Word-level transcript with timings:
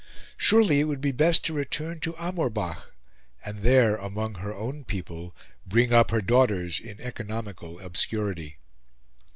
Surely 0.35 0.79
it 0.79 0.85
would 0.85 0.99
be 0.99 1.11
best 1.11 1.45
to 1.45 1.53
return 1.53 1.99
to 1.99 2.13
Amorbach, 2.15 2.91
and 3.45 3.59
there, 3.61 3.97
among 3.97 4.33
her 4.33 4.51
own 4.51 4.83
people, 4.83 5.35
bring 5.63 5.93
up 5.93 6.09
her 6.09 6.23
daughters 6.23 6.79
in 6.79 6.99
economical 6.99 7.79
obscurity. 7.79 8.57